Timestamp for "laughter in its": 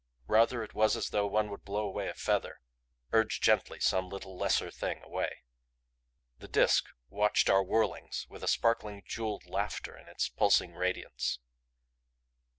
9.45-10.27